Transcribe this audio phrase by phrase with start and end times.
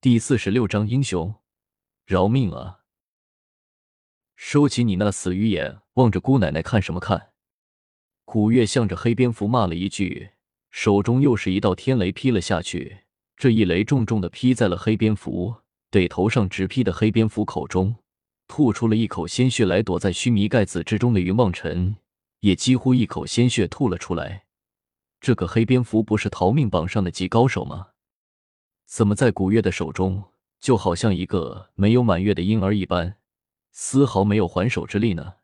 [0.00, 1.34] 第四十六章英雄，
[2.06, 2.82] 饶命啊！
[4.36, 7.32] 收起你那死鱼眼，望着姑奶奶看什么看？
[8.24, 10.30] 古月向着黑蝙蝠骂了一句，
[10.70, 12.98] 手中又是一道天雷劈了下去。
[13.36, 15.56] 这一雷重重的劈在了黑蝙蝠
[15.90, 17.96] 得头上，直劈的黑蝙蝠口中
[18.46, 19.82] 吐出了一口鲜血来。
[19.82, 21.96] 躲在须弥盖子之中的云望尘
[22.38, 24.44] 也几乎一口鲜血吐了出来。
[25.20, 27.88] 这个黑蝙蝠不是逃命榜上的极高手吗？
[28.88, 33.16] 怎么在古月的手中就好像一个没有满月的婴儿一般，
[33.70, 35.34] 丝毫没有还手之力呢？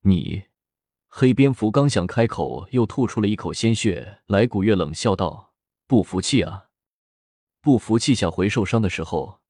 [0.00, 0.44] 你，
[1.06, 4.46] 黑蝙蝠刚想开口，又吐出了一口鲜血来。
[4.46, 5.52] 古月冷笑道。
[5.86, 6.70] 不服气啊！
[7.60, 9.40] 不服气，下回受伤的时候，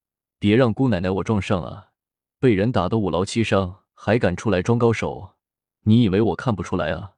[0.41, 1.93] 别让姑奶奶我撞上啊！
[2.41, 5.37] 被人打得五劳七伤，还敢出来装高手？
[5.83, 7.13] 你以为我看不出来啊？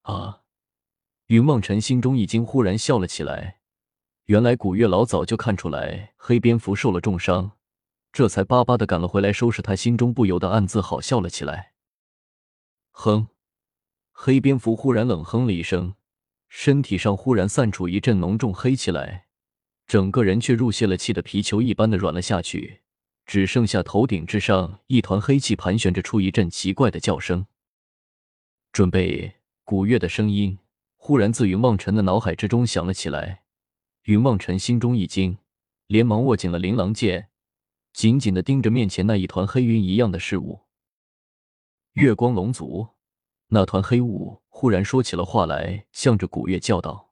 [0.00, 0.40] 啊！
[1.26, 3.59] 云梦辰心中已经忽然笑了起来。
[4.30, 7.50] 原来古月老早就看出来黑蝙蝠受了重伤，
[8.12, 9.60] 这才巴巴的赶了回来收拾。
[9.60, 11.72] 他心中不由得暗自好笑了起来。
[12.92, 13.26] 哼！
[14.12, 15.94] 黑蝙蝠忽然冷哼了一声。
[16.48, 19.26] 身体上忽然散出一阵浓重黑气来，
[19.88, 22.82] 整个人却入泄了气的皮球一般的软了下去，
[23.26, 27.46] 只剩下头顶之上一团黑气盘旋着，出一阵奇怪的叫声。
[28.70, 30.56] 准备，古月的声音
[30.96, 33.42] 忽然自云望尘的脑海之中响了起来。
[34.02, 35.38] 云望尘心中一惊，
[35.86, 37.28] 连忙握紧了琳琅剑，
[37.92, 40.60] 紧紧的盯着面前那一团黑云一样的事物。
[41.92, 42.88] 月光龙族。
[43.52, 47.10] 那团黑雾忽然说起了话来，向着古月叫道：“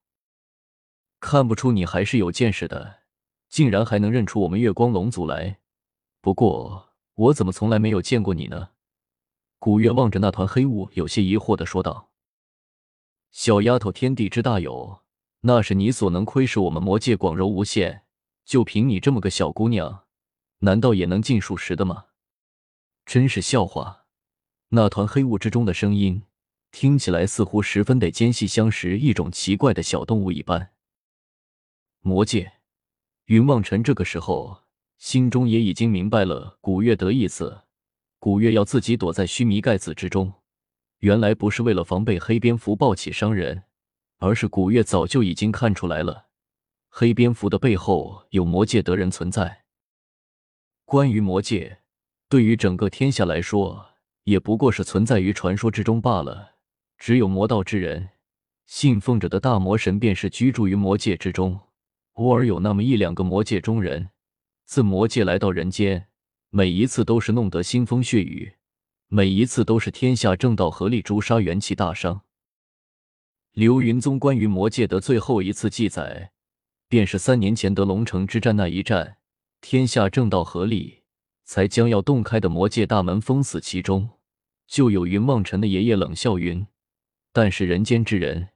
[1.19, 3.01] 看不出你还是有见识的，
[3.49, 5.59] 竟然还能认出我们月光龙族来。
[6.21, 8.71] 不过我怎么从来没有见过你呢？”
[9.59, 12.13] 古月望着那团黑雾，有些疑惑的说道
[13.33, 15.03] ：“小丫头，天地之大有，
[15.41, 18.03] 那是你所能窥视我们魔界广柔无限。
[18.45, 20.05] 就凭你这么个小姑娘，
[20.61, 22.07] 难道也能尽数识的吗？
[23.05, 24.07] 真是笑话！”
[24.71, 26.23] 那团黑雾之中的声音。
[26.71, 30.73] 听起来似乎十分得间隙相识一种奇怪的小动物一般。
[32.01, 32.53] 魔界，
[33.25, 34.65] 云望尘这个时候
[34.99, 37.63] 心中也已经明白了古月的意思。
[38.19, 40.35] 古月要自己躲在须弥盖子之中，
[40.99, 43.65] 原来不是为了防备黑蝙蝠暴起伤人，
[44.19, 46.27] 而是古月早就已经看出来了，
[46.89, 49.65] 黑蝙蝠的背后有魔界的人存在。
[50.85, 51.81] 关于魔界，
[52.29, 53.87] 对于整个天下来说，
[54.25, 56.57] 也不过是存在于传说之中罢了。
[56.97, 58.09] 只有魔道之人，
[58.67, 61.61] 信奉着的大魔神，便是居住于魔界之中。
[62.15, 64.11] 偶尔有那么一两个魔界中人，
[64.65, 66.09] 自魔界来到人间，
[66.51, 68.55] 每一次都是弄得腥风血雨，
[69.07, 72.23] 每一次都是天下正道合力诛杀元气大伤。
[73.59, 76.31] 流云宗关于魔界的最后一次记载，
[76.89, 79.17] 便是三年前得龙城之战那一战，
[79.61, 81.03] 天下正道合力
[81.43, 84.11] 才将要洞开的魔界大门封死其中，
[84.69, 86.65] 就有云望尘的爷爷冷笑云。
[87.33, 88.51] 但是人间之人，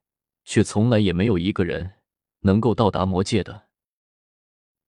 [0.45, 1.95] 却从来也没有一个人
[2.43, 3.65] 能够到达魔界的。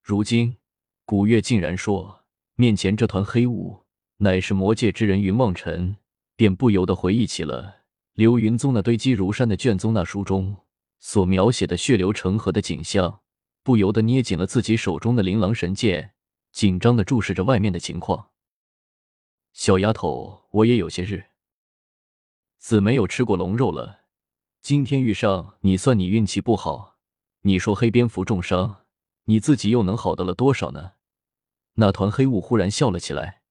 [0.01, 0.55] 如今
[1.03, 2.23] 古月竟然说
[2.55, 3.83] 面前这团黑雾
[4.19, 5.97] 乃是魔界之人云望尘，
[6.37, 7.81] 便不由得回忆起了
[8.15, 10.63] 流云宗那堆积如山的卷宗那书中
[10.99, 13.19] 所描写的血流成河的景象，
[13.61, 16.13] 不由得捏紧了自己手中的琳琅神剑，
[16.53, 18.29] 紧张的注视着外面的情况。
[19.51, 21.25] 小丫头，我也有些日。
[22.57, 24.05] 子没有吃过龙肉了，
[24.61, 26.95] 今天遇上你，算你运气不好。
[27.41, 28.85] 你说黑蝙蝠重伤，
[29.25, 30.93] 你自己又能好得了多少呢？
[31.73, 33.41] 那团黑雾忽然笑了起来。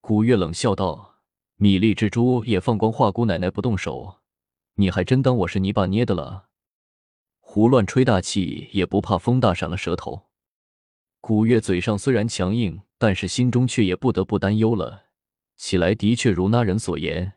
[0.00, 1.13] 古月冷笑道
[1.56, 4.16] ：“米粒蜘蛛也放光化姑奶奶不动手，
[4.74, 6.48] 你还真当我是泥巴捏的了？
[7.38, 10.24] 胡乱吹大气也不怕风大闪了舌头。”
[11.22, 15.04] 古月嘴上虽然强硬，但是心中却也不得不担忧了
[15.56, 15.94] 起来。
[15.94, 17.34] 的确如那人所言。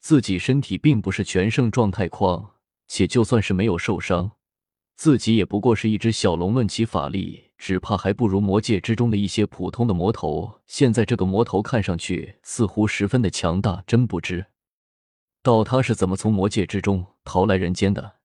[0.00, 2.54] 自己身体并不是全盛状态，况
[2.88, 4.32] 且就算是没有受伤，
[4.96, 6.54] 自己也不过是一只小龙。
[6.54, 10.60] 论起法力，只怕还不如魔界之中的一些普通的魔头。
[10.66, 14.46] 现在这个魔头看上去似乎十分的强大，真不知
[15.42, 18.16] 道他是怎么从魔界之中逃来人间的。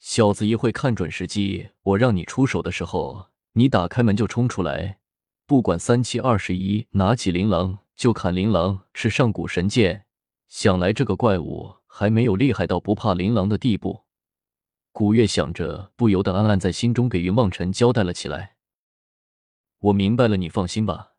[0.00, 4.98] 小子一会看准时机，我让你出手的时候，你打开门就冲出来，
[5.46, 10.06] 不管三七二十一，拿起琳琅就砍琳琅，是上古神剑。
[10.48, 14.05] 想来这个怪物还没有厉害到不怕琳琅的地步。
[14.98, 18.56] 古月想着，不由得暗暗在心中给云望尘交代了起来。
[19.78, 21.12] 我明白了，你放心吧。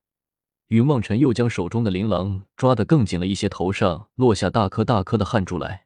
[0.70, 5.86] 云望尘又将手中的琳琅抓得更紧了一些，头上落下大颗大颗的汗珠来。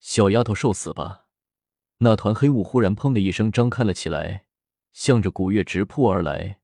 [0.00, 1.26] 小丫头，受死吧！
[1.98, 4.46] 那团黑雾忽然砰的一声张开了起来，
[4.94, 6.60] 向着古月直扑而来。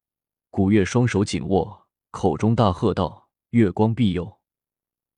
[0.49, 4.39] 古月双手紧握，口中大喝道：“月光庇佑！”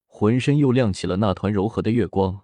[0.08, 2.42] 浑身又亮起了那团柔和的月光，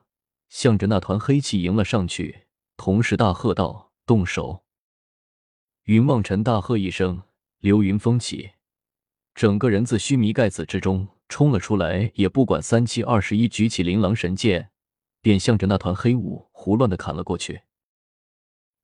[0.57, 2.47] 向着那团黑气迎了上去，
[2.79, 4.65] 同时大喝道：“动手！”
[5.85, 7.25] 云望尘大喝一声，
[7.59, 8.53] 流云风起，
[9.35, 14.71] 整个人自须弥盖子之中冲了出来，也不管三七二十一，举起琳琅神剑，
[15.21, 17.61] 便向着那团黑雾胡乱的砍了过去。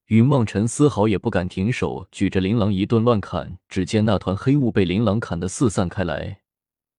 [0.05, 3.57] 云望尘丝毫也不敢停手，举着琳琅一顿乱砍。
[3.67, 6.41] 只见那团黑雾被琳琅砍得四散开来，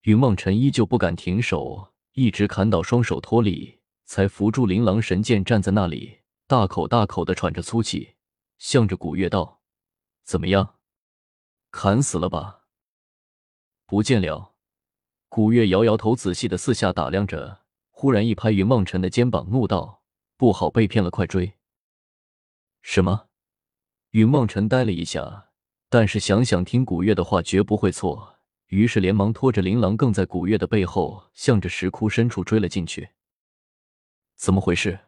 [0.03, 8.15] 云望尘依旧不敢停手，一直砍倒，双手脱力，才扶住琳琅神剑，站在那里，大口大口的喘着粗气，
[8.59, 9.63] 向着古月道
[10.25, 10.77] ：“怎么样，
[11.71, 12.65] 砍死了吧？”
[13.87, 14.55] 不见了。
[15.29, 20.03] 古月摇摇头，仔细的四下打量着，忽然一拍云梦尘的肩膀，怒道
[20.39, 21.55] ：“不好，被骗了，快追！”
[22.83, 23.29] 什么？
[24.11, 25.51] 云梦辰呆了一下，
[25.89, 28.37] 但是想想听古月的话绝不会错，
[28.69, 33.09] 于是连忙拖着琳琅，更在古月的背后，向着石窟深处追了进去。
[34.37, 35.01] 怎么回事？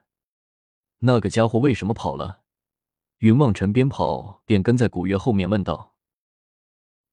[1.00, 2.42] 那个家伙为什么跑了？
[3.18, 5.94] 云梦辰边跑边跟在古月后面问道：“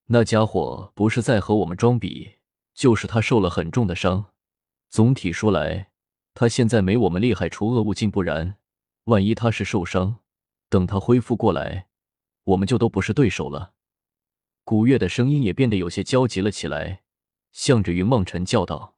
[0.07, 2.36] 那家伙不是在和我们装逼，
[2.74, 4.33] 就是他受了很重的伤。
[4.89, 5.92] 总体说来，
[6.33, 8.57] 他现在没我们厉害，除恶务尽，不然，
[9.06, 10.19] 万一他是受伤……”
[10.69, 11.88] 等他恢复过来，
[12.45, 13.74] 我们就都不是对手了。
[14.63, 17.04] 古月的声音也变得有些焦急了起来，
[17.51, 18.95] 向着云梦辰叫道：“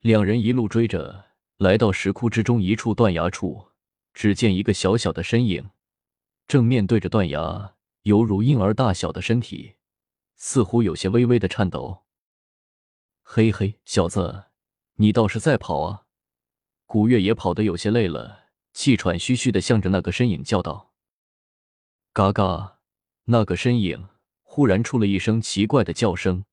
[0.00, 1.25] 两人一路追着，
[1.58, 3.68] 来到石窟之中一处断崖处，
[4.12, 5.70] 只见一个小小的身影，
[6.46, 9.76] 正面对着断崖，犹如婴儿大小的身体，
[10.36, 12.04] 似乎有些微微的颤抖。
[13.22, 14.44] 嘿嘿，小子，
[14.96, 16.02] 你倒是在跑啊！”
[16.84, 18.44] 古月也跑得有些累了。
[18.72, 20.92] 气喘吁吁的向着那个身影叫道
[22.12, 22.80] ：“嘎嘎！”
[23.24, 24.08] 那个身影
[24.42, 26.44] 忽然出了一声奇怪的叫声，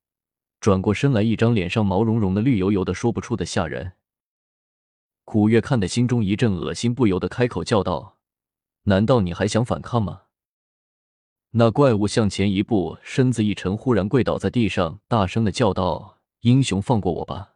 [0.61, 3.97] 转过身来，一张脸上毛茸茸的、绿油油的，说不出的吓人。
[5.25, 8.17] 古月看得心中一阵恶心，不由得开口叫道
[8.83, 10.23] ：“难道你还想反抗吗？”
[11.55, 17.52] 那怪物向前一步，身子一沉，忽然跪倒在地上，大声的叫道：“英雄，放过我吧！”